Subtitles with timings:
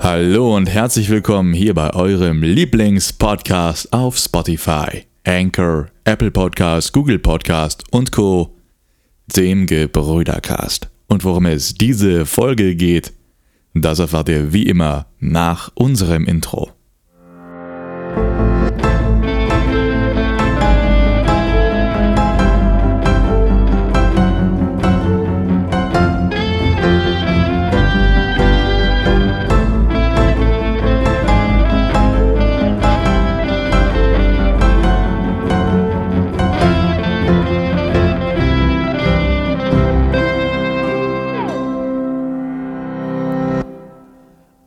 [0.00, 7.84] Hallo und herzlich willkommen hier bei eurem Lieblingspodcast auf Spotify, Anchor, Apple Podcast, Google Podcast
[7.90, 8.56] und Co.
[9.26, 10.88] dem Gebrüdercast.
[11.08, 13.12] Und worum es diese Folge geht,
[13.74, 16.77] das erfahrt ihr wie immer nach unserem Intro.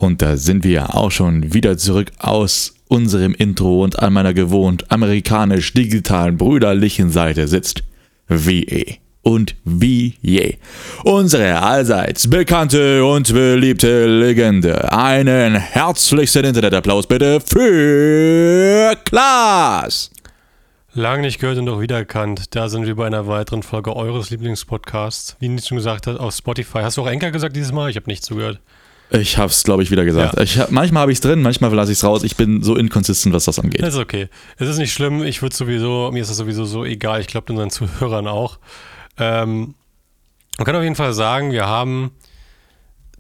[0.02, 4.92] Und da sind wir auch schon wieder zurück aus unserem Intro und an meiner gewohnt
[4.92, 7.84] amerikanisch-digitalen brüderlichen Seite sitzt
[8.28, 10.56] wie eh und wie je.
[11.04, 14.92] Unsere allseits bekannte und beliebte Legende.
[14.92, 20.10] Einen herzlichsten Internetapplaus bitte für Klaas.
[20.94, 22.56] Lang nicht gehört und doch wiedererkannt.
[22.56, 25.38] Da sind wir bei einer weiteren Folge eures Lieblingspodcasts.
[25.40, 26.80] Wie Nils schon gesagt hat, auf Spotify.
[26.80, 27.92] Hast du auch Enker gesagt dieses Mal?
[27.92, 28.60] Ich habe nicht zugehört.
[29.14, 30.38] Ich hab's, glaube ich, wieder gesagt.
[30.38, 30.44] Ja.
[30.44, 32.24] Ich hab, manchmal habe ich's drin, manchmal lasse ich's raus.
[32.24, 33.82] Ich bin so inkonsistent, was das angeht.
[33.82, 34.30] Das ist okay.
[34.58, 35.24] Es ist nicht schlimm.
[35.24, 37.20] Ich würde sowieso, mir ist das sowieso so egal.
[37.20, 38.60] Ich glaube, unseren Zuhörern auch.
[39.18, 39.76] Ähm,
[40.58, 42.12] man kann auf jeden Fall sagen, wir haben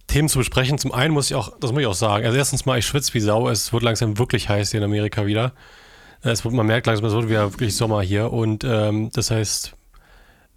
[0.08, 0.78] Themen zu besprechen.
[0.78, 2.26] Zum einen muss ich auch, das muss ich auch sagen.
[2.26, 3.50] Also erstens mal, ich schwitze wie Sau.
[3.50, 5.54] Es wird langsam wirklich heiß hier in Amerika wieder.
[6.22, 8.32] Es wird, man merkt langsam, es wird wieder wirklich Sommer hier.
[8.32, 9.74] Und ähm, das heißt,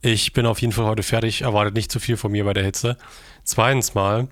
[0.01, 1.43] ich bin auf jeden Fall heute fertig.
[1.43, 2.97] Erwartet nicht zu viel von mir bei der Hitze.
[3.43, 4.29] Zweitens mal,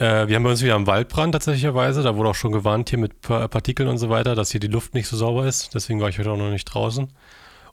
[0.00, 2.02] äh, wir haben bei uns wieder einen Waldbrand tatsächlicherweise.
[2.02, 4.66] Da wurde auch schon gewarnt hier mit Pa- Partikeln und so weiter, dass hier die
[4.66, 5.74] Luft nicht so sauber ist.
[5.74, 7.08] Deswegen war ich heute auch noch nicht draußen.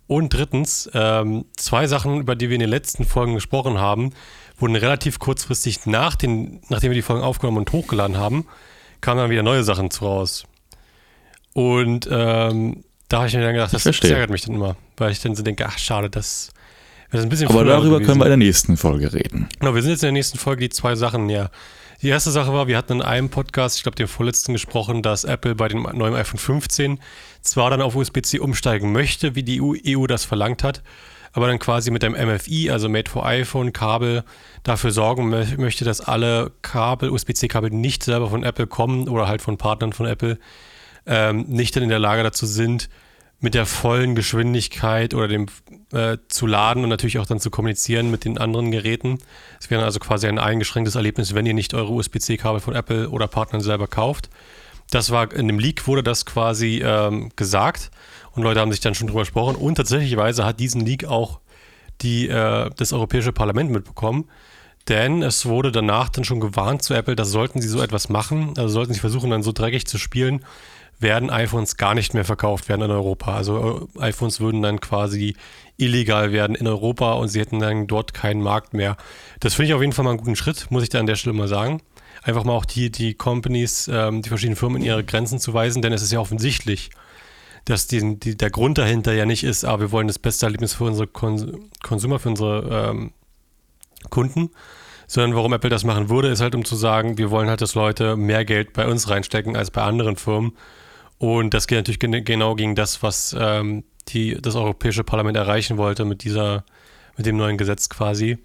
[0.08, 4.14] Und drittens, ähm, zwei Sachen, über die wir in den letzten Folgen gesprochen haben,
[4.58, 8.48] wurden relativ kurzfristig nach den, nachdem wir die Folgen aufgenommen und hochgeladen haben,
[9.02, 10.46] kamen dann wieder neue Sachen zu raus.
[11.54, 15.12] Und ähm, da habe ich mir dann gedacht, das, das ärgert mich dann immer, weil
[15.12, 16.52] ich dann so denke, ach schade, das
[17.12, 18.06] wäre ein bisschen Aber darüber gewesen.
[18.06, 19.50] können wir in der nächsten Folge reden.
[19.60, 21.52] Genau, wir sind jetzt in der nächsten Folge die zwei Sachen näher.
[22.02, 25.24] Die erste Sache war, wir hatten in einem Podcast, ich glaube dem vorletzten gesprochen, dass
[25.24, 27.00] Apple bei dem neuen iPhone 15
[27.42, 30.84] zwar dann auf USB-C umsteigen möchte, wie die EU, EU das verlangt hat,
[31.34, 34.24] aber dann quasi mit dem MFI, also Made for iPhone Kabel,
[34.62, 39.42] dafür sorgen mö- möchte, dass alle Kabel, USB-C-Kabel nicht selber von Apple kommen oder halt
[39.42, 40.38] von Partnern von Apple,
[41.08, 42.90] ähm, nicht dann in der Lage dazu sind,
[43.40, 45.48] mit der vollen Geschwindigkeit oder dem
[45.94, 49.20] äh, zu laden und natürlich auch dann zu kommunizieren mit den anderen Geräten.
[49.60, 53.28] Es wäre also quasi ein eingeschränktes Erlebnis, wenn ihr nicht eure USB-C-Kabel von Apple oder
[53.28, 54.30] Partnern selber kauft.
[54.90, 57.92] Das war in dem Leak wurde das quasi ähm, gesagt
[58.32, 61.40] und Leute haben sich dann schon drüber gesprochen und tatsächlicherweise hat diesen Leak auch
[62.02, 64.30] die, äh, das Europäische Parlament mitbekommen.
[64.88, 68.54] Denn es wurde danach dann schon gewarnt zu Apple, dass sollten sie so etwas machen,
[68.58, 70.46] also sollten sie versuchen, dann so dreckig zu spielen,
[71.00, 73.36] werden iPhones gar nicht mehr verkauft werden in Europa.
[73.36, 75.36] Also äh, iPhones würden dann quasi
[75.78, 78.98] illegal werden in Europa und sie hätten dann dort keinen Markt mehr.
[79.40, 81.16] Das finde ich auf jeden Fall mal einen guten Schritt, muss ich da an der
[81.16, 81.82] Stelle mal sagen.
[82.24, 85.82] Einfach mal auch die, die Companies, ähm, die verschiedenen Firmen in ihre Grenzen zu weisen,
[85.82, 86.90] denn es ist ja offensichtlich,
[87.66, 90.74] dass die, die, der Grund dahinter ja nicht ist, ah, wir wollen das beste Erlebnis
[90.74, 91.46] für unsere Kons
[91.84, 93.12] Konsumer, für unsere ähm,
[94.10, 94.50] Kunden,
[95.06, 97.76] sondern warum Apple das machen würde, ist halt um zu sagen, wir wollen halt, dass
[97.76, 100.54] Leute mehr Geld bei uns reinstecken als bei anderen Firmen.
[101.20, 105.78] Und das geht natürlich gen genau gegen das, was ähm, die, das Europäische Parlament erreichen
[105.78, 106.64] wollte mit dieser,
[107.16, 108.38] mit dem neuen Gesetz quasi.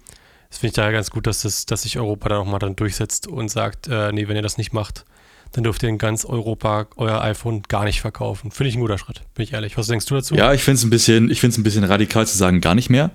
[0.49, 3.27] Das finde ich daher ganz gut, dass, das, dass sich Europa da nochmal dann durchsetzt
[3.27, 5.05] und sagt, äh, nee, wenn ihr das nicht macht,
[5.51, 8.51] dann dürft ihr in ganz Europa euer iPhone gar nicht verkaufen.
[8.51, 9.77] Finde ich ein guter Schritt, bin ich ehrlich.
[9.77, 10.35] Was denkst du dazu?
[10.35, 12.75] Ja, ich finde es ein bisschen, ich finde es ein bisschen radikal zu sagen, gar
[12.75, 13.11] nicht mehr.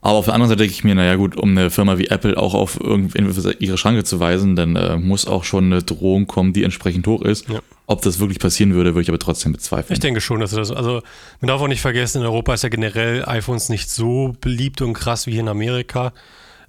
[0.00, 2.36] Aber auf der anderen Seite denke ich mir, naja gut, um eine Firma wie Apple
[2.36, 3.18] auch auf irgendwie
[3.58, 7.22] ihre Schranke zu weisen, dann äh, muss auch schon eine Drohung kommen, die entsprechend hoch
[7.22, 7.48] ist.
[7.48, 7.60] Ja.
[7.86, 9.92] Ob das wirklich passieren würde, würde ich aber trotzdem bezweifeln.
[9.92, 11.02] Ich denke schon, dass das, also
[11.40, 14.94] man darf auch nicht vergessen, in Europa ist ja generell iPhones nicht so beliebt und
[14.94, 16.12] krass wie hier in Amerika.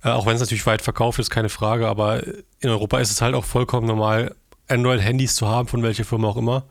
[0.03, 2.21] Äh, auch wenn es natürlich weit verkauft ist, keine Frage, aber
[2.59, 4.35] in Europa ist es halt auch vollkommen normal,
[4.67, 6.65] Android-Handys zu haben, von welcher Firma auch immer.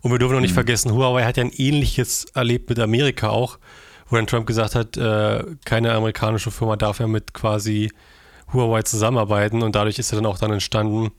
[0.00, 3.58] Und wir dürfen auch nicht vergessen, Huawei hat ja ein ähnliches erlebt mit Amerika auch,
[4.08, 7.90] wo dann Trump gesagt hat, äh, keine amerikanische Firma darf ja mit quasi
[8.52, 11.10] Huawei zusammenarbeiten und dadurch ist ja dann auch dann entstanden,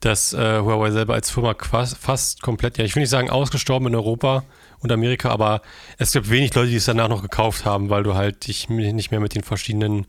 [0.00, 3.88] dass äh, Huawei selber als Firma fast, fast komplett, ja, ich will nicht sagen ausgestorben
[3.88, 4.44] in Europa
[4.80, 5.62] und Amerika, aber
[5.98, 9.10] es gibt wenig Leute, die es danach noch gekauft haben, weil du halt dich nicht
[9.10, 10.06] mehr mit den verschiedenen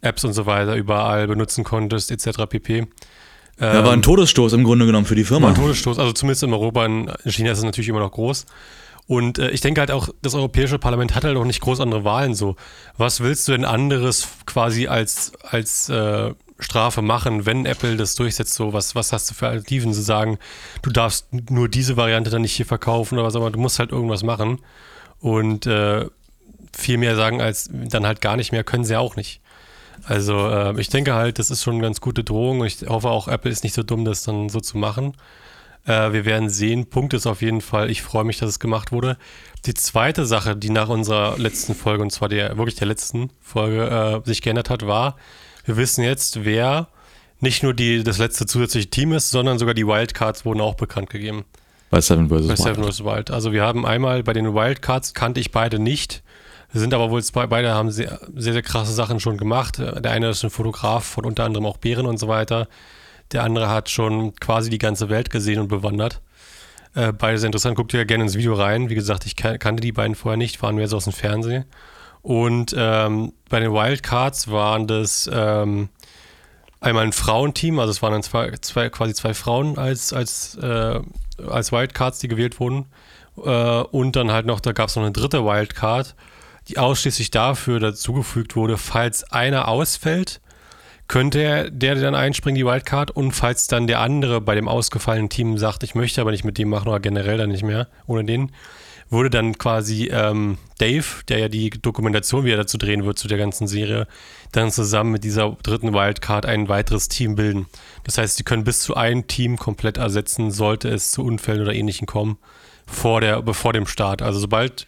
[0.00, 2.46] Apps und so weiter überall benutzen konntest, etc.
[2.48, 2.86] pp.
[3.60, 5.48] Ja, war ein Todesstoß im Grunde genommen für die War Firma.
[5.48, 8.46] ein Todesstoß, also zumindest in Europa, in China ist es natürlich immer noch groß.
[9.06, 12.04] Und äh, ich denke halt auch, das Europäische Parlament hat halt auch nicht groß andere
[12.04, 12.56] Wahlen so.
[12.96, 16.32] Was willst du denn anderes quasi als, als äh,
[16.62, 20.38] Strafe machen, wenn Apple das durchsetzt, so was, was hast du für Alternativen zu sagen,
[20.82, 23.92] du darfst nur diese Variante dann nicht hier verkaufen oder was, aber du musst halt
[23.92, 24.58] irgendwas machen.
[25.20, 26.06] Und äh,
[26.74, 29.40] viel mehr sagen als dann halt gar nicht mehr, können sie auch nicht.
[30.04, 33.10] Also äh, ich denke halt, das ist schon eine ganz gute Drohung und ich hoffe
[33.10, 35.14] auch, Apple ist nicht so dumm, das dann so zu machen.
[35.86, 36.86] Äh, wir werden sehen.
[36.86, 39.16] Punkt ist auf jeden Fall, ich freue mich, dass es gemacht wurde.
[39.66, 44.22] Die zweite Sache, die nach unserer letzten Folge, und zwar der wirklich der letzten Folge,
[44.24, 45.16] äh, sich geändert hat, war,
[45.64, 46.88] wir wissen jetzt, wer
[47.40, 51.10] nicht nur die, das letzte zusätzliche Team ist, sondern sogar die Wildcards wurden auch bekannt
[51.10, 51.44] gegeben.
[51.90, 52.48] Bei Seven vs.
[52.48, 53.04] Bei Seven vs.
[53.04, 53.30] Wild.
[53.30, 56.22] Also wir haben einmal bei den Wildcards kannte ich beide nicht.
[56.72, 59.78] Sind aber wohl zwei, beide haben sehr, sehr, sehr krasse Sachen schon gemacht.
[59.78, 62.66] Der eine ist ein Fotograf von unter anderem auch Bären und so weiter.
[63.32, 66.22] Der andere hat schon quasi die ganze Welt gesehen und bewandert.
[66.94, 67.76] Äh, beide sehr interessant.
[67.76, 68.88] Guckt ihr gerne ins Video rein.
[68.88, 71.64] Wie gesagt, ich kan kannte die beiden vorher nicht, waren mehr so aus dem Fernsehen.
[72.22, 75.88] Und ähm, bei den Wildcards waren das ähm,
[76.80, 81.00] einmal ein Frauenteam, also es waren dann zwei, zwei, quasi zwei Frauen als, als, äh,
[81.48, 82.86] als Wildcards, die gewählt wurden.
[83.36, 86.14] Äh, und dann halt noch, da gab es noch eine dritte Wildcard,
[86.68, 90.40] die ausschließlich dafür dazugefügt wurde, falls einer ausfällt,
[91.08, 93.10] könnte er, der dann einspringen, die Wildcard.
[93.10, 96.56] Und falls dann der andere bei dem ausgefallenen Team sagt, ich möchte aber nicht mit
[96.56, 98.52] dem machen oder generell dann nicht mehr, ohne den,
[99.12, 103.38] würde dann quasi ähm, Dave, der ja die Dokumentation wieder dazu drehen wird zu der
[103.38, 104.08] ganzen Serie,
[104.52, 107.66] dann zusammen mit dieser dritten Wildcard ein weiteres Team bilden.
[108.04, 111.74] Das heißt, sie können bis zu ein Team komplett ersetzen, sollte es zu Unfällen oder
[111.74, 112.38] ähnlichen kommen,
[112.86, 114.22] vor der, bevor dem Start.
[114.22, 114.86] Also sobald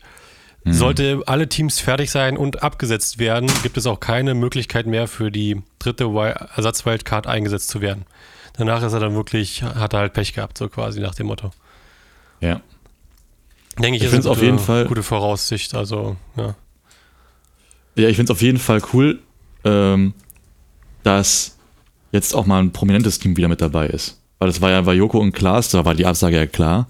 [0.64, 0.72] mhm.
[0.72, 5.30] sollte alle Teams fertig sein und abgesetzt werden, gibt es auch keine Möglichkeit mehr für
[5.30, 8.06] die dritte Ersatzwildcard eingesetzt zu werden.
[8.56, 11.50] Danach ist er dann wirklich, hat er halt Pech gehabt, so quasi nach dem Motto.
[12.40, 12.62] Ja.
[13.78, 15.74] Denke ich, ich finde es auf jeden Fall gute Voraussicht.
[15.74, 16.54] Also, ja.
[17.96, 19.20] Ja, ich finde es auf jeden Fall cool,
[19.64, 20.14] ähm,
[21.02, 21.56] dass
[22.12, 24.20] jetzt auch mal ein prominentes Team wieder mit dabei ist.
[24.38, 26.88] Weil das war ja bei Joko und Klaas, da war die Absage ja klar.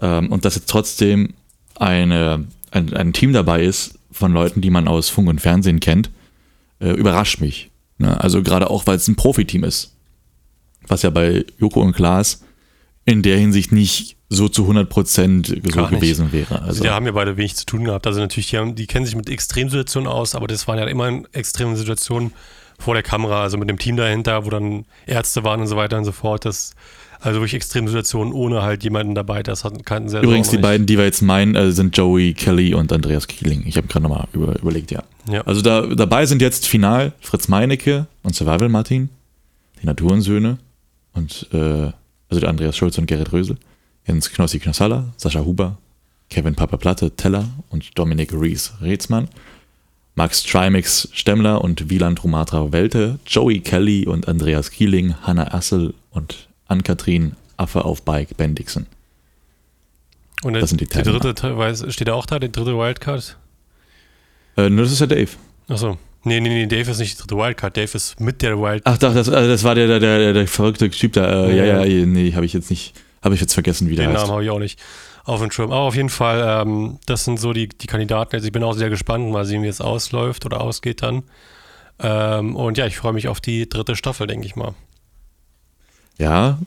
[0.00, 1.34] Ähm, und dass jetzt trotzdem
[1.76, 6.10] eine, ein, ein Team dabei ist von Leuten, die man aus Funk und Fernsehen kennt,
[6.80, 7.70] äh, überrascht mich.
[7.98, 8.20] Ne?
[8.20, 9.94] Also gerade auch, weil es ein Profiteam ist.
[10.86, 12.44] Was ja bei Joko und Klaas
[13.08, 16.60] in der Hinsicht nicht so zu 100 Prozent so gewesen wäre.
[16.60, 18.06] Also die haben ja beide wenig zu tun gehabt.
[18.06, 21.22] Also natürlich, die, haben, die kennen sich mit Extremsituationen aus, aber das waren ja immer
[21.32, 22.32] extreme Situationen
[22.78, 25.96] vor der Kamera, also mit dem Team dahinter, wo dann Ärzte waren und so weiter
[25.96, 26.44] und so fort.
[26.44, 26.74] Das,
[27.20, 29.42] also wirklich Extremsituationen ohne halt jemanden dabei.
[29.42, 32.74] Das hatten kannten sehr Übrigens, die beiden, die wir jetzt meinen, äh, sind Joey Kelly
[32.74, 33.64] und Andreas Kieling.
[33.66, 35.02] Ich habe gerade nochmal über, überlegt, ja.
[35.30, 35.40] ja.
[35.46, 39.08] Also da, dabei sind jetzt final Fritz Meinecke und Survival Martin,
[39.80, 40.58] die Naturensöhne
[41.14, 41.92] und äh,
[42.28, 43.56] also der Andreas Schulz und Gerrit Rösel.
[44.06, 45.76] Jens Knossi Knossalla, Sascha Huber,
[46.30, 49.28] Kevin Papa Platte Teller und Dominik Rees Rätsmann,
[50.14, 56.48] Max Trimix Stemmler und Wieland Rumatra Welte, Joey Kelly und Andreas Kieling, Hanna Assel und
[56.66, 58.86] Ann-Kathrin Affe auf Bike Bendixen.
[60.42, 63.36] Und das sind die, die dritte, steht da auch da, die dritte Wildcard?
[64.56, 65.30] Äh, das ist ja Dave.
[65.68, 65.98] Achso.
[66.28, 67.76] Nee, nee, nee, Dave ist nicht die dritte Wildcard.
[67.76, 68.82] Dave ist mit der Wildcard.
[68.84, 71.46] Ach doch, das, also das war der, der, der, der verrückte Typ da.
[71.46, 72.94] Äh, ja, ja, ja, nee, habe ich jetzt nicht.
[73.20, 74.22] Habe ich jetzt vergessen, wie der Den heißt.
[74.22, 74.78] Namen habe ich auch nicht
[75.24, 75.72] auf dem Schirm.
[75.72, 78.34] Aber auf jeden Fall, ähm, das sind so die, die Kandidaten.
[78.34, 81.24] Also ich bin auch sehr gespannt, mal sehen, wie es ausläuft oder ausgeht dann.
[81.98, 84.74] Ähm, und ja, ich freue mich auf die dritte Staffel, denke ich mal.
[86.16, 86.58] Ja,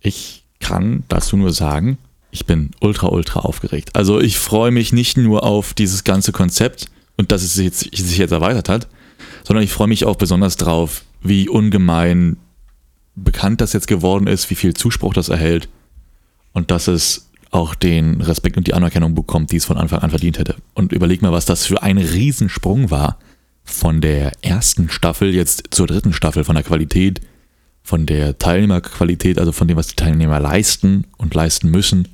[0.00, 1.98] ich kann dazu nur sagen,
[2.30, 3.94] ich bin ultra, ultra aufgeregt.
[3.94, 7.96] Also ich freue mich nicht nur auf dieses ganze Konzept und dass es sich jetzt,
[7.96, 8.88] sich jetzt erweitert hat,
[9.44, 12.36] sondern ich freue mich auch besonders drauf, wie ungemein
[13.14, 15.68] bekannt das jetzt geworden ist, wie viel Zuspruch das erhält
[16.52, 20.10] und dass es auch den Respekt und die Anerkennung bekommt, die es von Anfang an
[20.10, 20.56] verdient hätte.
[20.74, 23.18] Und überleg mal, was das für ein Riesensprung war
[23.62, 27.20] von der ersten Staffel jetzt zur dritten Staffel, von der Qualität,
[27.82, 32.08] von der Teilnehmerqualität, also von dem, was die Teilnehmer leisten und leisten müssen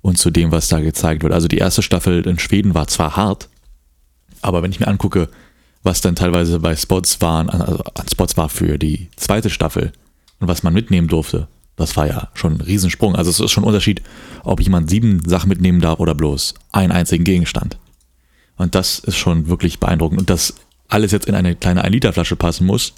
[0.00, 1.32] und zu dem, was da gezeigt wird.
[1.32, 3.48] Also die erste Staffel in Schweden war zwar hart,
[4.42, 5.28] aber wenn ich mir angucke,
[5.82, 9.92] was dann teilweise bei Spots waren, also an Spots war für die zweite Staffel,
[10.42, 11.46] und was man mitnehmen durfte,
[11.76, 13.14] das war ja schon ein Riesensprung.
[13.14, 14.02] Also es ist schon ein Unterschied,
[14.42, 17.78] ob jemand sieben Sachen mitnehmen darf oder bloß einen einzigen Gegenstand.
[18.56, 20.20] Und das ist schon wirklich beeindruckend.
[20.20, 20.54] Und dass
[20.88, 22.92] alles jetzt in eine kleine 1-Liter-Flasche passen muss,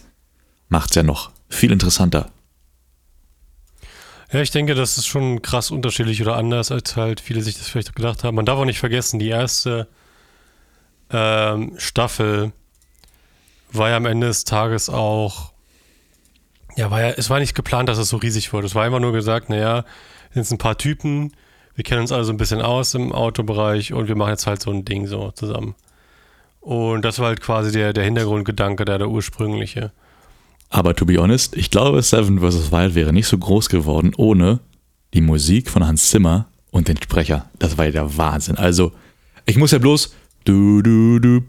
[0.68, 2.30] macht es ja noch viel interessanter.
[4.32, 7.68] Ja, ich denke, das ist schon krass unterschiedlich oder anders, als halt viele sich das
[7.68, 8.34] vielleicht gedacht haben.
[8.34, 9.86] Man darf auch nicht vergessen, die erste
[11.14, 12.52] ähm, Staffel
[13.72, 15.54] war ja am Ende des Tages auch
[16.76, 18.66] ja, war ja, es war nicht geplant, dass es so riesig wurde.
[18.66, 19.84] Es war einfach nur gesagt, naja,
[20.32, 21.32] sind ein paar Typen,
[21.74, 24.70] wir kennen uns also ein bisschen aus im Autobereich und wir machen jetzt halt so
[24.70, 25.74] ein Ding so zusammen.
[26.60, 29.92] Und das war halt quasi der, der Hintergrundgedanke, der, der ursprüngliche.
[30.70, 32.72] Aber to be honest, ich glaube, Seven vs.
[32.72, 34.60] Wild wäre nicht so groß geworden ohne
[35.12, 37.48] die Musik von Hans Zimmer und den Sprecher.
[37.58, 38.56] Das war ja der Wahnsinn.
[38.56, 38.92] Also,
[39.46, 40.14] ich muss ja bloß
[40.44, 41.40] du, du, du,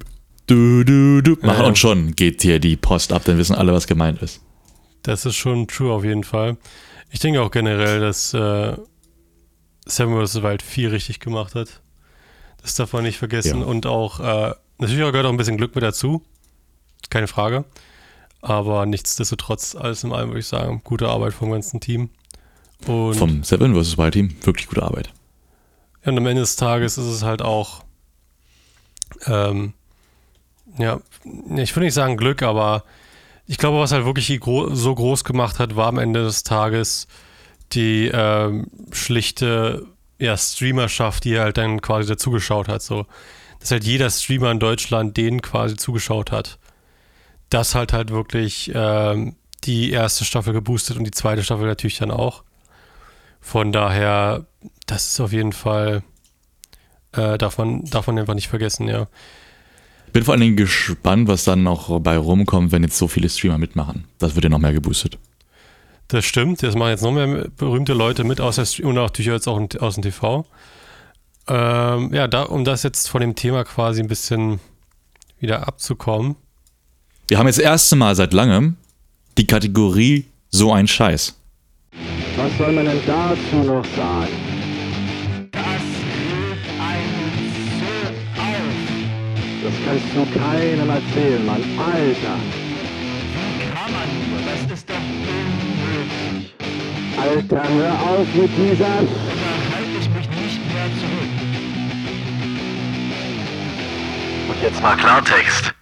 [0.48, 1.68] du, du, du machen Ja.
[1.68, 4.42] und schon geht hier die Post ab, dann wissen alle, was gemeint ist.
[5.04, 6.58] Das ist schon true auf jeden Fall.
[7.12, 8.76] Ich denke auch generell, dass äh,
[9.86, 10.42] Seven vs.
[10.42, 11.82] Wild viel richtig gemacht hat.
[12.62, 13.60] Das darf man nicht vergessen.
[13.62, 13.66] Ja.
[13.68, 16.24] Und auch, äh, natürlich auch gehört auch ein bisschen Glück mit dazu.
[17.12, 17.66] Keine Frage.
[18.42, 22.10] Aber nichtsdestotrotz, alles in allem würde ich sagen, gute Arbeit vom ganzen Team.
[22.88, 23.98] Und, Vom Seven vs.
[23.98, 25.14] Wild Team, wirklich gute Arbeit.
[26.04, 27.84] und am Ende des Tages ist es halt auch,
[29.26, 29.74] ähm,
[30.78, 31.00] ja,
[31.56, 32.84] ich würde nicht sagen Glück, aber
[33.48, 37.08] ich glaube, was halt wirklich so groß gemacht hat, war am Ende des Tages
[37.72, 39.86] die ähm, schlichte
[40.20, 42.82] ja, Streamerschaft, die halt dann quasi dazugeschaut hat.
[42.82, 43.06] So,
[43.60, 46.58] dass halt jeder Streamer in Deutschland denen quasi zugeschaut hat.
[47.50, 52.12] Das hat halt wirklich ähm, die erste Staffel geboostet und die zweite Staffel natürlich dann
[52.12, 52.44] auch.
[53.42, 54.46] Von daher,
[54.88, 56.04] das ist auf jeden Fall,
[57.16, 59.08] äh, darf, man, darf man einfach nicht vergessen, ja.
[60.14, 63.58] Bin vor allen Dingen gespannt, was dann noch bei rumkommt, wenn jetzt so viele Streamer
[63.58, 64.06] mitmachen.
[64.18, 65.18] Das wird ja noch mehr geboostet.
[66.08, 69.32] Das stimmt, das machen jetzt noch mehr berühmte Leute mit aus der Stream und natürlich
[69.32, 70.46] jetzt auch aus dem TV.
[71.48, 74.60] Ähm, ja, da, um das jetzt von dem Thema quasi ein bisschen
[75.40, 76.36] wieder abzukommen.
[77.28, 78.78] Wir haben jetzt das erste Mal seit langem
[79.38, 81.36] die Kategorie So ein Scheiß.
[82.38, 84.45] Was soll man denn dazu noch sagen?
[89.66, 91.64] Das kannst du keinem erzählen, Mann.
[91.80, 92.38] Alter.
[93.58, 94.40] Wie kann man nur?
[94.46, 96.54] Das ist doch unmöglich.
[97.20, 98.86] Alter, hör auf mit dieser...
[98.86, 98.92] Da
[99.74, 101.32] halte ich mich nicht mehr zurück.
[104.50, 105.74] Und jetzt mal Klartext.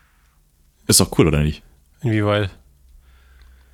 [0.87, 1.61] Ist doch cool, oder nicht?
[2.03, 2.51] Inwieweit?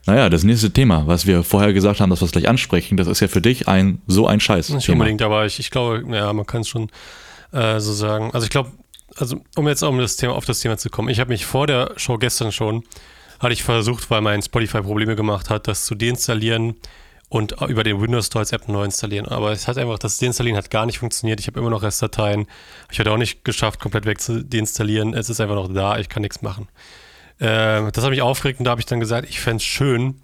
[0.07, 3.05] Naja, das nächste Thema, was wir vorher gesagt haben, dass wir es gleich ansprechen, das
[3.05, 4.69] ist ja für dich ein so ein Scheiß.
[4.69, 6.89] Nicht unbedingt, aber ich, ich glaube, ja, man kann es schon
[7.51, 8.31] äh, so sagen.
[8.33, 8.71] Also ich glaube,
[9.19, 11.67] also um jetzt um das Thema, auf das Thema zu kommen, ich habe mich vor
[11.67, 12.83] der Show gestern schon,
[13.39, 16.75] hatte ich versucht, weil mein Spotify Probleme gemacht hat, das zu deinstallieren
[17.29, 19.27] und über den Windows Store als App neu installieren.
[19.27, 21.39] Aber es hat einfach, das Deinstallieren hat gar nicht funktioniert.
[21.39, 22.47] Ich habe immer noch Restdateien.
[22.91, 25.13] Ich hatte auch nicht geschafft, komplett weg zu deinstallieren.
[25.13, 26.67] Es ist einfach noch da, ich kann nichts machen.
[27.39, 30.19] Ähm, das hat mich aufgeregt und da habe ich dann gesagt, ich fände es schön,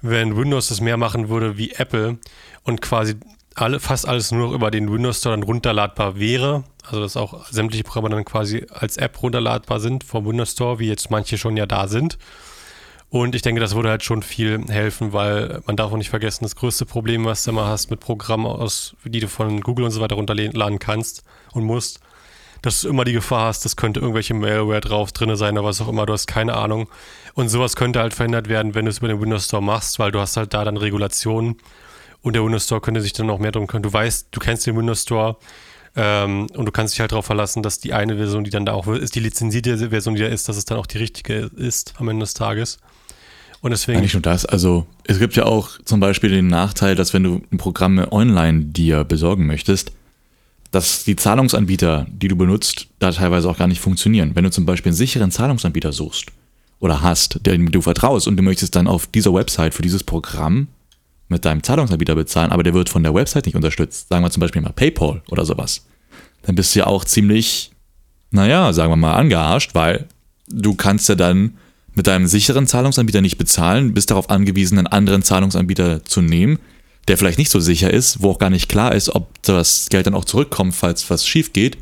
[0.00, 2.18] wenn Windows das mehr machen würde wie Apple
[2.64, 3.16] und quasi
[3.54, 6.64] alle, fast alles nur noch über den Windows Store dann runterladbar wäre.
[6.88, 10.88] Also dass auch sämtliche Programme dann quasi als App runterladbar sind vom Windows Store, wie
[10.88, 12.18] jetzt manche schon ja da sind.
[13.10, 16.44] Und ich denke, das würde halt schon viel helfen, weil man darf auch nicht vergessen,
[16.44, 19.92] das größte Problem, was du immer hast mit Programmen aus, die du von Google und
[19.92, 22.00] so weiter runterladen kannst und musst,
[22.60, 25.80] dass du immer die Gefahr hast, das könnte irgendwelche Malware drauf drin sein oder was
[25.80, 26.88] auch immer, du hast keine Ahnung.
[27.34, 30.10] Und sowas könnte halt verhindert werden, wenn du es über den Windows Store machst, weil
[30.10, 31.56] du hast halt da dann Regulationen
[32.20, 33.84] und der Windows Store könnte sich dann noch mehr drum kümmern.
[33.84, 35.36] Du weißt, du kennst den Windows Store
[36.00, 38.72] ähm, und du kannst dich halt darauf verlassen, dass die eine Version, die dann da
[38.72, 41.94] auch ist, die lizenzierte Version, die da ist, dass es dann auch die richtige ist
[41.98, 42.78] am Ende des Tages.
[43.62, 47.14] Und deswegen, nicht nur das, also es gibt ja auch zum Beispiel den Nachteil, dass
[47.14, 49.90] wenn du Programme online dir besorgen möchtest,
[50.70, 54.36] dass die Zahlungsanbieter, die du benutzt, da teilweise auch gar nicht funktionieren.
[54.36, 56.26] Wenn du zum Beispiel einen sicheren Zahlungsanbieter suchst
[56.78, 60.68] oder hast, dem du vertraust und du möchtest dann auf dieser Website für dieses Programm
[61.28, 64.40] mit deinem Zahlungsanbieter bezahlen, aber der wird von der Website nicht unterstützt, sagen wir zum
[64.40, 65.86] Beispiel mal PayPal oder sowas,
[66.42, 67.72] dann bist du ja auch ziemlich,
[68.30, 70.06] naja, sagen wir mal, angearscht, weil
[70.48, 71.58] du kannst ja dann
[71.94, 76.58] mit deinem sicheren Zahlungsanbieter nicht bezahlen, bist darauf angewiesen, einen anderen Zahlungsanbieter zu nehmen,
[77.08, 80.06] der vielleicht nicht so sicher ist, wo auch gar nicht klar ist, ob das Geld
[80.06, 81.78] dann auch zurückkommt, falls was schief geht.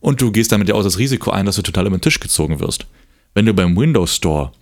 [0.00, 2.20] Und du gehst damit ja auch das Risiko ein, dass du total über den Tisch
[2.20, 2.86] gezogen wirst.
[3.32, 4.52] Wenn du beim Windows Store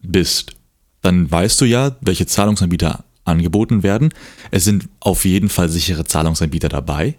[0.00, 0.54] bist,
[1.02, 4.10] dann weißt du ja, welche Zahlungsanbieter angeboten werden.
[4.50, 7.14] Es sind auf jeden Fall sichere Zahlungsanbieter dabei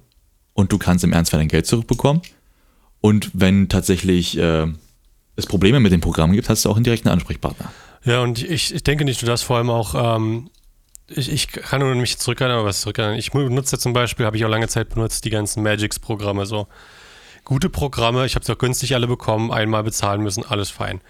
[0.53, 2.21] und du kannst im Ernstfall dein Geld zurückbekommen.
[3.01, 4.67] Und wenn tatsächlich äh,
[5.35, 7.71] es Probleme mit dem Programm gibt, hast du auch einen direkten Ansprechpartner.
[8.03, 10.49] ja, und ich, ich denke nicht nur das, vor allem auch, ähm,
[11.07, 13.17] ich, ich kann nur mich aber was zurückerinnern.
[13.17, 16.67] Ich benutze zum Beispiel, habe ich auch lange Zeit benutzt, die ganzen Magix-Programme so.
[17.45, 21.01] Gute Programme, ich habe sie auch günstig alle bekommen, einmal bezahlen müssen, alles fein.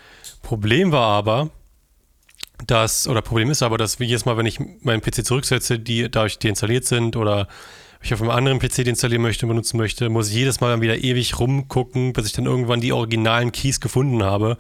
[0.41, 1.49] Problem war aber,
[2.67, 6.39] dass, oder Problem ist aber, dass jedes Mal, wenn ich meinen PC zurücksetze, die dadurch
[6.39, 7.47] deinstalliert sind oder
[8.01, 10.81] ich auf einem anderen PC deinstallieren möchte und benutzen möchte, muss ich jedes Mal dann
[10.81, 14.57] wieder ewig rumgucken, bis ich dann irgendwann die originalen Keys gefunden habe,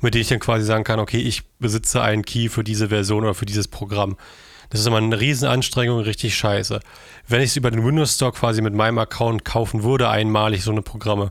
[0.00, 3.24] mit denen ich dann quasi sagen kann, okay, ich besitze einen Key für diese Version
[3.24, 4.16] oder für dieses Programm.
[4.70, 6.80] Das ist immer eine Riesenanstrengung, richtig scheiße.
[7.28, 10.72] Wenn ich es über den Windows Store quasi mit meinem Account kaufen würde, einmalig so
[10.72, 11.30] eine Programme,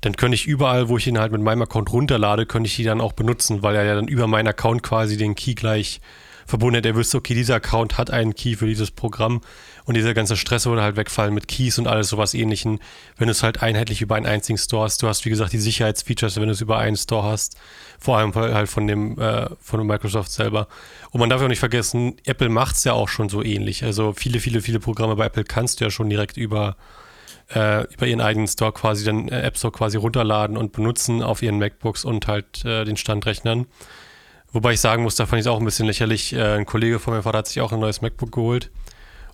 [0.00, 2.84] dann könnte ich überall, wo ich ihn halt mit meinem Account runterlade, könnte ich die
[2.84, 6.00] dann auch benutzen, weil er ja dann über meinen Account quasi den Key gleich
[6.46, 6.86] verbunden hat.
[6.86, 9.40] Er wüsste, okay, dieser Account hat einen Key für dieses Programm
[9.84, 12.80] und dieser ganze Stress würde halt wegfallen mit Keys und alles sowas ähnlichen,
[13.18, 15.02] wenn du es halt einheitlich über einen einzigen Store hast.
[15.02, 17.56] Du hast, wie gesagt, die Sicherheitsfeatures, wenn du es über einen Store hast,
[17.98, 20.68] vor allem halt von dem, äh, von Microsoft selber.
[21.10, 23.84] Und man darf ja auch nicht vergessen, Apple macht es ja auch schon so ähnlich.
[23.84, 26.76] Also viele, viele, viele Programme bei Apple kannst du ja schon direkt über
[27.54, 31.42] äh, über ihren eigenen Store quasi dann äh, App Store quasi runterladen und benutzen auf
[31.42, 33.66] ihren MacBooks und halt äh, den Standrechnern.
[34.52, 36.32] Wobei ich sagen muss, da fand ich es auch ein bisschen lächerlich.
[36.32, 38.70] Äh, ein Kollege von meinem Vater hat sich auch ein neues MacBook geholt.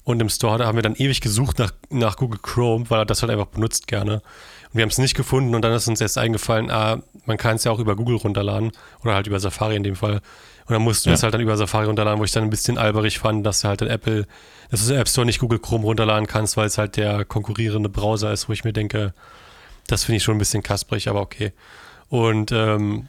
[0.05, 3.07] Und im Store da haben wir dann ewig gesucht nach, nach Google Chrome, weil er
[3.07, 4.15] das halt einfach benutzt gerne.
[4.15, 7.57] Und wir haben es nicht gefunden und dann ist uns erst eingefallen, ah, man kann
[7.57, 8.73] es ja auch über Google runterladen
[9.05, 10.21] oder halt über Safari in dem Fall.
[10.67, 12.79] Und dann mussten wir es halt dann über Safari runterladen, wo ich dann ein bisschen
[12.79, 14.27] alberig fand, dass halt in Apple,
[14.73, 17.91] dass du im App Store nicht Google Chrome runterladen kannst, weil es halt der konkurrierende
[17.91, 19.13] Browser ist, wo ich mir denke,
[19.87, 21.53] das finde ich schon ein bisschen kasprig, aber okay.
[22.09, 23.09] Und ähm,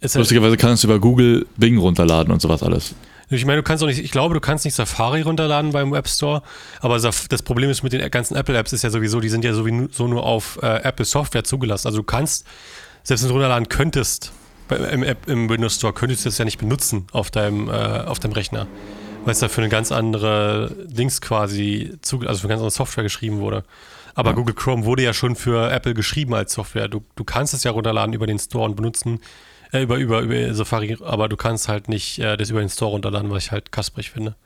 [0.00, 2.94] es Lustigerweise kannst du über Google Bing runterladen und sowas alles.
[3.28, 6.08] Ich meine, du kannst auch nicht, ich glaube, du kannst nicht Safari runterladen beim Web
[6.08, 6.42] Store,
[6.80, 10.08] aber das Problem ist mit den ganzen Apple-Apps ist ja sowieso, die sind ja sowieso
[10.08, 11.86] nur auf äh, Apple Software zugelassen.
[11.86, 12.46] Also du kannst,
[13.02, 14.32] selbst wenn du runterladen könntest,
[14.70, 18.20] im, App, im Windows Store, könntest du das ja nicht benutzen auf deinem, äh, auf
[18.20, 18.66] deinem Rechner,
[19.24, 22.70] weil es da für eine ganz andere Dings quasi, zu, also für eine ganz andere
[22.70, 23.64] Software geschrieben wurde.
[24.14, 24.36] Aber ja.
[24.36, 26.88] Google Chrome wurde ja schon für Apple geschrieben als Software.
[26.88, 29.20] Du, du kannst es ja runterladen über den Store und benutzen,
[29.72, 32.92] äh, über, über, über Safari, aber du kannst halt nicht äh, das über den Store
[32.92, 34.36] runterladen, was ich halt kasprig finde.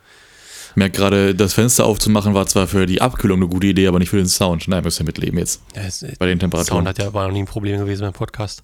[0.71, 3.99] Ich merke gerade, das Fenster aufzumachen war zwar für die Abkühlung eine gute Idee, aber
[3.99, 4.69] nicht für den Sound.
[4.69, 5.63] Nein, müsst ihr mitleben jetzt.
[5.75, 6.85] Ja, es, Bei den Temperaturen.
[6.85, 8.63] Sound hat ja, war noch nie ein Problem gewesen beim Podcast.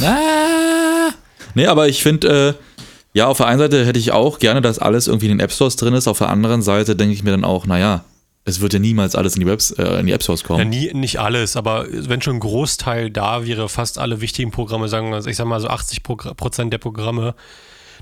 [0.00, 1.10] Ah.
[1.54, 2.75] Nee, aber ich finde, äh,
[3.16, 5.50] ja, auf der einen Seite hätte ich auch gerne, dass alles irgendwie in den App
[5.50, 6.06] Stores drin ist.
[6.06, 8.04] Auf der anderen Seite denke ich mir dann auch, naja,
[8.44, 10.58] es wird ja niemals alles in die, Webs, äh, in die App Stores kommen.
[10.58, 14.88] Ja, nie, nicht alles, aber wenn schon ein Großteil da wäre, fast alle wichtigen Programme,
[14.88, 17.34] sagen wir, ich sag mal so 80 Prozent der Programme,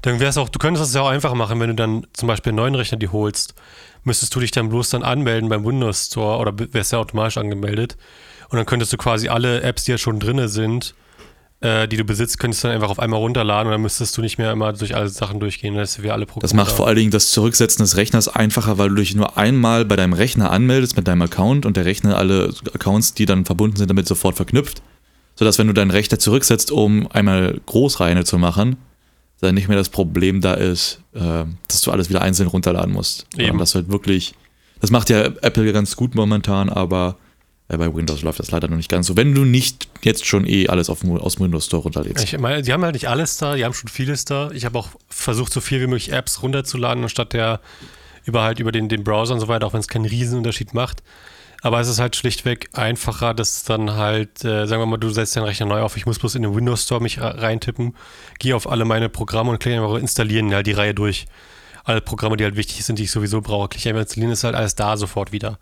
[0.02, 2.26] dann wäre es auch, du könntest das ja auch einfach machen, wenn du dann zum
[2.26, 3.54] Beispiel einen neuen Rechner die holst,
[4.02, 7.96] müsstest du dich dann bloß dann anmelden beim Windows Store oder wärst ja automatisch angemeldet
[8.48, 10.96] und dann könntest du quasi alle Apps, die ja schon drin sind,
[11.64, 14.20] äh, die du besitzt, könntest du dann einfach auf einmal runterladen und dann müsstest du
[14.20, 15.74] nicht mehr immer durch alle Sachen durchgehen.
[15.74, 18.96] Das, wir alle das macht vor allen Dingen das Zurücksetzen des Rechners einfacher, weil du
[18.96, 23.14] dich nur einmal bei deinem Rechner anmeldest mit deinem Account und der Rechner alle Accounts,
[23.14, 24.82] die dann verbunden sind, damit sofort verknüpft.
[25.36, 28.76] Sodass, wenn du deinen Rechner zurücksetzt, um einmal Großreine zu machen,
[29.40, 33.26] dann nicht mehr das Problem da ist, äh, dass du alles wieder einzeln runterladen musst.
[33.38, 33.58] Eben.
[33.58, 34.34] Das halt wirklich,
[34.80, 37.16] das macht ja Apple ganz gut momentan, aber
[37.68, 39.16] bei Windows läuft das leider noch nicht ganz so.
[39.16, 42.22] Wenn du nicht jetzt schon eh alles auf, aus dem Windows Store runterlädst.
[42.24, 44.50] Ich meine, die haben halt nicht alles da, die haben schon vieles da.
[44.50, 47.60] Ich habe auch versucht, so viel wie möglich Apps runterzuladen, anstatt der
[48.24, 51.02] über halt über den, den Browser und so weiter, auch wenn es keinen Riesenunterschied macht.
[51.62, 55.34] Aber es ist halt schlichtweg einfacher, dass dann halt, äh, sagen wir mal, du setzt
[55.34, 57.96] deinen Rechner neu auf, ich muss bloß in den Windows Store mich reintippen,
[58.38, 61.24] gehe auf alle meine Programme und klicke einfach installieren, halt die Reihe durch.
[61.84, 64.54] Alle Programme, die halt wichtig sind, die ich sowieso brauche, klicke einfach installieren, ist halt
[64.54, 65.58] alles da sofort wieder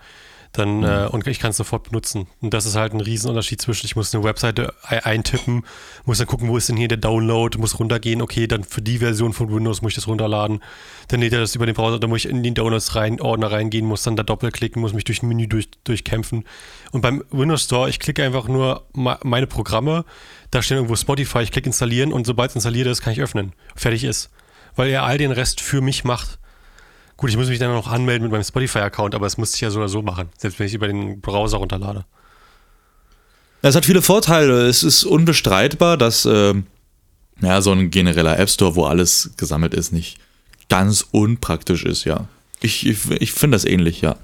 [0.52, 0.84] dann mhm.
[0.84, 2.26] äh, und ich kann es sofort benutzen.
[2.40, 5.64] Und das ist halt ein Riesenunterschied zwischen, ich muss eine Webseite eintippen,
[6.04, 8.98] muss dann gucken, wo ist denn hier der Download, muss runtergehen, okay, dann für die
[8.98, 10.62] Version von Windows muss ich das runterladen.
[11.08, 13.50] Dann lädt er das über den Browser, dann muss ich in den Downloads rein, Ordner
[13.50, 16.44] reingehen, muss dann da doppelklicken, muss mich durch ein Menü durch, durchkämpfen.
[16.90, 20.04] Und beim Windows Store, ich klicke einfach nur meine Programme,
[20.50, 23.54] da steht irgendwo Spotify, ich klicke installieren und sobald es installiert ist, kann ich öffnen.
[23.74, 24.30] Fertig ist.
[24.76, 26.38] Weil er all den Rest für mich macht.
[27.16, 29.70] Gut, ich muss mich dann noch anmelden mit meinem Spotify-Account, aber das müsste ich ja
[29.70, 32.04] so oder so machen, selbst wenn ich über den Browser runterlade.
[33.62, 34.66] Es hat viele Vorteile.
[34.66, 36.54] Es ist unbestreitbar, dass äh,
[37.40, 40.18] ja, so ein genereller App Store, wo alles gesammelt ist, nicht
[40.68, 42.26] ganz unpraktisch ist, ja.
[42.60, 44.16] Ich, ich, ich finde das ähnlich, ja.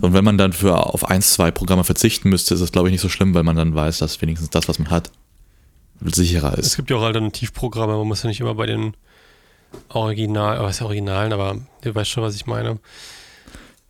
[0.00, 2.92] Und wenn man dann für auf ein, zwei Programme verzichten müsste, ist das, glaube ich,
[2.92, 5.10] nicht so schlimm, weil man dann weiß, dass wenigstens das, was man hat,
[6.00, 6.66] sicherer ist.
[6.66, 8.94] Es gibt ja auch Alternativprogramme, man muss ja nicht immer bei den
[9.88, 12.78] Original, was Originalen, aber du weißt schon, was ich meine.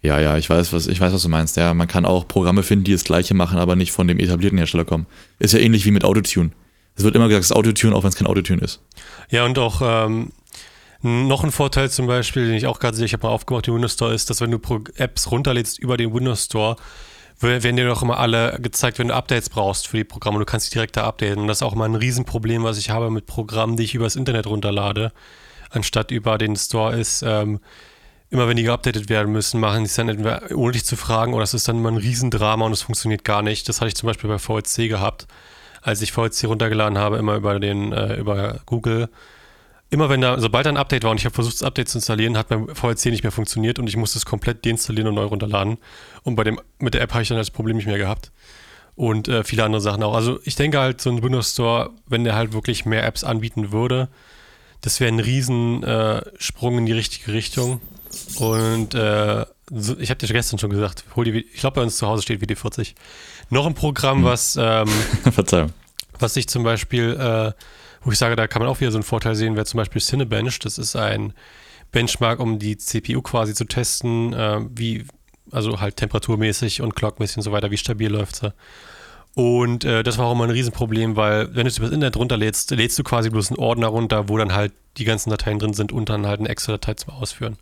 [0.03, 1.57] Ja, ja, ich weiß, was, ich weiß, was du meinst.
[1.57, 4.59] Ja, man kann auch Programme finden, die das gleiche machen, aber nicht von dem etablierten
[4.59, 5.07] Hersteller kommen.
[5.39, 6.51] Ist ja ähnlich wie mit Autotune.
[6.95, 8.83] Es wird immer gesagt, es ist Autotune, auch wenn es kein Autotune ist.
[9.31, 10.33] Ja, und auch ähm,
[11.01, 13.75] noch ein Vorteil zum Beispiel, den ich auch gerade sehe, ich habe mal aufgemacht, den
[13.75, 14.61] Windows Store, ist, dass wenn du
[14.97, 16.77] Apps runterlädst über den Windows Store,
[17.41, 20.39] werden dir doch immer alle gezeigt, wenn du Updates brauchst für die Programme.
[20.39, 21.41] Du kannst sie direkt da updaten.
[21.41, 24.17] Und das ist auch mal ein Riesenproblem, was ich habe mit Programmen, die ich übers
[24.17, 25.13] Internet runterlade
[25.75, 27.23] anstatt über den Store ist.
[27.23, 27.61] Ähm,
[28.31, 31.35] immer wenn die geupdatet werden müssen, machen die es dann entweder ohne dich zu fragen
[31.35, 33.69] oder es ist dann immer ein Riesendrama und es funktioniert gar nicht.
[33.69, 35.29] Das hatte ich zum Beispiel bei VLC gehabt,
[35.83, 39.09] als ich VLC runtergeladen habe, immer über den, äh, über Google.
[39.91, 41.99] Immer wenn da, sobald da ein Update war und ich habe versucht, das Update zu
[41.99, 45.27] installieren, hat mein VLC nicht mehr funktioniert und ich musste es komplett deinstallieren und neu
[45.27, 45.79] runterladen.
[46.25, 48.33] Und bei dem, mit der App habe ich dann das Problem nicht mehr gehabt.
[48.97, 50.15] und äh, viele andere Sachen auch.
[50.15, 53.73] Also ich denke halt, so ein Windows Store, wenn der halt wirklich mehr Apps anbieten
[53.73, 54.09] würde,
[54.85, 56.21] das wäre ein riesen äh,
[56.61, 57.81] in die richtige Richtung.
[58.39, 61.97] Und äh, so, ich habe dir gestern schon gesagt, hol die, ich glaube bei uns
[61.97, 62.93] zu Hause steht WD40.
[63.49, 64.25] Noch ein Programm, Hm.
[64.25, 64.87] was, ähm,
[65.33, 65.73] Verzeihung.
[66.19, 67.53] was ich zum Beispiel, äh,
[68.03, 70.03] wo ich sage, da kann man auch wieder so einen Vorteil sehen, wäre zum Beispiel
[70.03, 70.59] Cinebench.
[70.59, 71.33] Das ist ein
[71.91, 75.07] Benchmark, um die CPU quasi zu testen, äh, wie,
[75.51, 78.53] also halt temperaturmäßig und clockmäßig und so weiter, wie stabil läuft sie.
[79.35, 82.71] Und äh, das war auch immer ein Riesenproblem, weil wenn du es übers Internet runterlädst,
[82.71, 85.93] lädst du quasi bloß einen Ordner runter, wo dann halt die ganzen Dateien drin sind
[85.93, 87.57] und dann halt eine extra Datei zum Ausführen.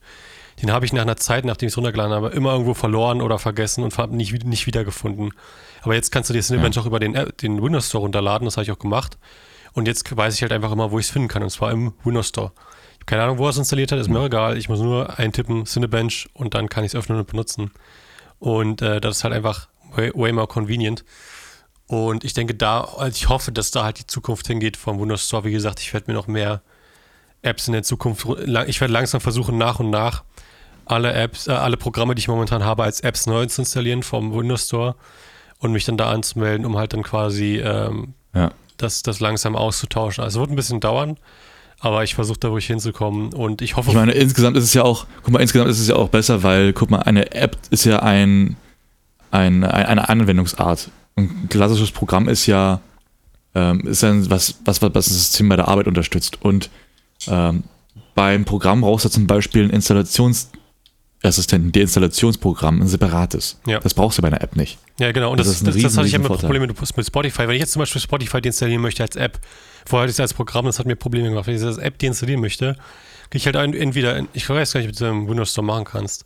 [0.61, 3.39] Den habe ich nach einer Zeit, nachdem ich es runtergeladen habe, immer irgendwo verloren oder
[3.39, 5.33] vergessen und habe nicht, nicht wiedergefunden.
[5.81, 8.65] Aber jetzt kannst du dir Cinebench auch über den, den Windows Store runterladen, das habe
[8.65, 9.17] ich auch gemacht.
[9.73, 11.95] Und jetzt weiß ich halt einfach immer, wo ich es finden kann, und zwar im
[12.05, 12.53] Windows Store.
[12.55, 14.59] Ich habe keine Ahnung, wo er es installiert hat, ist mir egal.
[14.59, 17.71] Ich muss nur eintippen, Cinebench, und dann kann ich es öffnen und benutzen.
[18.39, 21.03] Und äh, das ist halt einfach way, way more convenient.
[21.93, 25.27] Und ich denke da, also ich hoffe, dass da halt die Zukunft hingeht vom Windows
[25.27, 25.45] Store.
[25.45, 26.63] Wie gesagt, ich werde mir noch mehr
[27.43, 28.27] Apps in der Zukunft,
[28.67, 30.25] ich werde langsam versuchen, nach und nach
[30.87, 34.35] alle Apps, äh, alle Programme, die ich momentan habe, als Apps neu zu installieren vom
[34.35, 34.95] Windows Store
[35.59, 38.53] und mich dann da anzumelden, um halt dann quasi ähm, Ja.
[38.79, 40.25] das, das langsam auszutauschen.
[40.25, 41.19] Also es wird ein bisschen dauern,
[41.79, 44.83] aber ich versuche da ruhig hinzukommen und ich hoffe, Ich meine, insgesamt ist es ja
[44.83, 47.85] auch, guck mal, insgesamt ist es ja auch besser, weil, guck mal, eine App ist
[47.85, 48.57] ja ein,
[49.31, 50.91] ein eine Anwendungsart.
[51.17, 52.81] Ein klassisches Programm ist ja,
[53.55, 56.43] ähm, ist ja was, was, was das System bei der Arbeit unterstützt.
[56.43, 56.71] Und
[57.27, 57.65] ähm,
[58.15, 63.61] beim Programm brauchst du zum Beispiel ein Installationsassistenten, Deinstallationsprogramm, ein separates.
[63.67, 63.81] Ja.
[63.81, 64.79] Das brauchst du bei einer App nicht.
[64.99, 65.31] Ja, genau.
[65.31, 66.29] Und Das das, ist ein das, das, riesen, hatte ich immer.
[66.29, 67.49] Probleme mit, Spotify.
[67.49, 69.39] Wenn ich jetzt zum Beispiel Spotify deinstallieren möchte als App,
[69.87, 71.47] vorher hatte ich es als Programm, das hat mir Probleme gemacht.
[71.47, 72.77] Wenn ich das als App deinstallieren möchte,
[73.31, 75.67] gehe ich halt ein, entweder, ich weiß gar nicht, ob du das im Windows Store
[75.67, 76.25] machen kannst.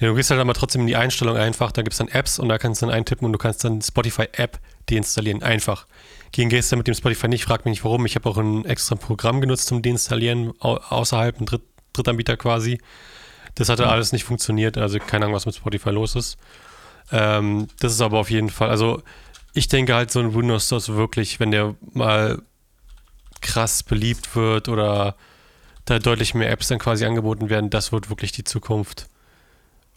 [0.00, 2.38] Ja, du gehst halt aber trotzdem in die Einstellung einfach, da gibt es dann Apps
[2.38, 4.58] und da kannst du dann eintippen und du kannst dann Spotify App
[4.88, 5.42] deinstallieren.
[5.42, 5.86] Einfach.
[6.32, 8.06] Gegen gehst du mit dem Spotify nicht, frag mich nicht warum.
[8.06, 12.80] Ich habe auch ein extra Programm genutzt zum Deinstallieren, au außerhalb, ein Dritt Drittanbieter quasi.
[13.56, 16.38] Das hatte alles nicht funktioniert, also keine Ahnung, was mit Spotify los ist.
[17.10, 19.02] Ähm, das ist aber auf jeden Fall, also
[19.52, 22.40] ich denke halt, so ein Windows Store ist wirklich, wenn der mal
[23.40, 25.16] krass beliebt wird oder
[25.84, 29.08] da deutlich mehr Apps dann quasi angeboten werden, das wird wirklich die Zukunft.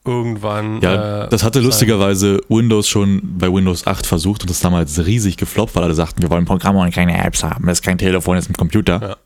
[0.06, 0.82] Irgendwann.
[0.82, 5.38] Ja, äh, das hatte lustigerweise Windows schon bei Windows 8 versucht und das damals riesig
[5.38, 7.66] gefloppt, weil alle sagten, wir wollen Programme und keine Apps haben.
[7.66, 9.02] Das ist kein Telefon, das ist ein Computer.
[9.02, 9.18] Ja.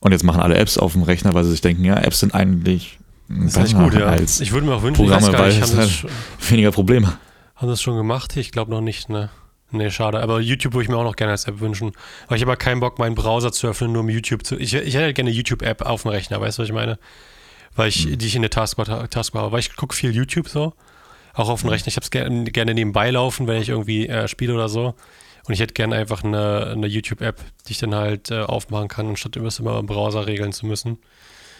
[0.00, 2.34] Und jetzt machen alle Apps auf dem Rechner, weil sie sich denken, ja, Apps sind
[2.34, 2.98] eigentlich
[3.28, 4.06] ist echt gut, ja.
[4.06, 6.50] als Ich würde mir auch wünschen, ich Programme, weiß gar weil nicht, haben das, halt
[6.50, 7.18] weniger Probleme.
[7.56, 8.36] haben das schon gemacht?
[8.36, 9.30] Ich glaube noch nicht, ne?
[9.72, 10.20] Nee, schade.
[10.20, 11.92] Aber YouTube würde ich mir auch noch gerne als App wünschen.
[12.26, 14.56] Aber ich habe ja keinen Bock, meinen Browser zu öffnen, nur um YouTube zu.
[14.56, 16.98] Ich, ich hätte gerne eine YouTube-App auf dem Rechner, weißt du, was ich meine?
[17.76, 18.18] Weil ich, Hm.
[18.18, 19.52] die ich in der Taskbar, Taskbar habe.
[19.52, 20.72] Weil ich gucke viel YouTube so.
[21.34, 21.88] Auch auf dem Rechner.
[21.88, 24.94] Ich habe es gerne, gerne nebenbei laufen, wenn ich irgendwie äh, spiele oder so.
[25.46, 29.06] Und ich hätte gerne einfach eine, eine YouTube-App, die ich dann halt äh, aufmachen kann,
[29.08, 30.98] anstatt immer immer im Browser regeln zu müssen.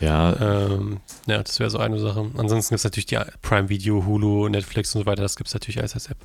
[0.00, 2.30] Ja, Ähm, ja, das wäre so eine Sache.
[2.36, 5.22] Ansonsten gibt es natürlich die Prime Video, Hulu, Netflix und so weiter.
[5.22, 6.18] Das gibt es natürlich alles als App.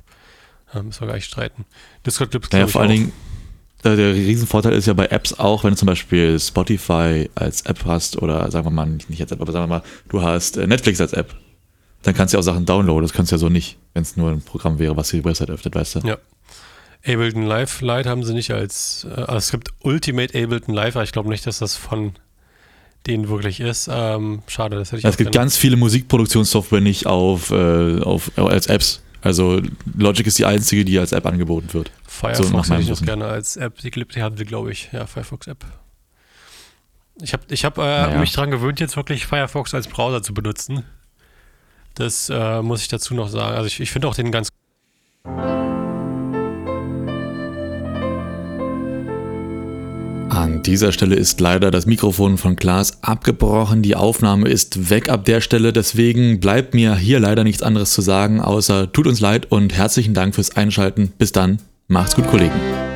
[0.74, 1.64] Ähm, müssen wir gar nicht streiten.
[2.04, 2.90] Discord gibt es, ich, vor allen.
[2.90, 3.12] Dingen,
[3.84, 7.84] der, der Riesenvorteil ist ja bei Apps auch, wenn du zum Beispiel Spotify als App
[7.84, 10.56] hast oder sagen wir mal, nicht, nicht als App, aber sagen wir mal, du hast
[10.56, 11.34] äh, Netflix als App,
[12.02, 13.02] dann kannst du ja auch Sachen downloaden.
[13.02, 15.50] Das kannst du ja so nicht, wenn es nur ein Programm wäre, was die Website
[15.50, 16.00] öffnet, weißt du?
[16.06, 16.18] Ja.
[17.04, 21.04] Ableton Live Lite haben sie nicht als, äh, also es gibt Ultimate Ableton Live, aber
[21.04, 22.12] ich glaube nicht, dass das von
[23.06, 23.88] denen wirklich ist.
[23.92, 28.30] Ähm, schade, das hätte ich Ja, es gibt ganz viele Musikproduktionssoftware nicht auf, äh, auf
[28.36, 29.02] als Apps.
[29.22, 29.62] Also
[29.96, 31.90] Logic ist die einzige, die als App angeboten wird.
[32.06, 33.06] Firefox so hätte ich Wissen.
[33.06, 33.78] gerne als App.
[33.78, 34.90] Die, die haben sie, glaube ich.
[34.92, 35.64] Ja, Firefox App.
[37.20, 38.18] Ich habe ich hab, äh, Naja.
[38.18, 40.84] mich daran gewöhnt, jetzt wirklich Firefox als Browser zu benutzen.
[41.94, 43.54] Das äh, muss ich dazu noch sagen.
[43.54, 44.48] Also ich, ich finde auch den ganz
[50.66, 53.82] Dieser Stelle ist leider das Mikrofon von Klaas abgebrochen.
[53.82, 55.72] Die Aufnahme ist weg ab der Stelle.
[55.72, 60.14] Deswegen bleibt mir hier leider nichts anderes zu sagen, außer tut uns leid und herzlichen
[60.14, 61.12] Dank fürs Einschalten.
[61.18, 61.58] Bis dann.
[61.88, 62.91] Macht's gut, Kollegen.